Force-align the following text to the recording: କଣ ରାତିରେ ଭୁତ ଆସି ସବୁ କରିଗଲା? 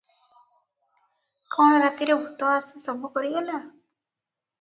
କଣ 1.55 1.75
ରାତିରେ 1.83 2.15
ଭୁତ 2.21 2.47
ଆସି 2.53 2.81
ସବୁ 2.87 3.13
କରିଗଲା? 3.19 3.59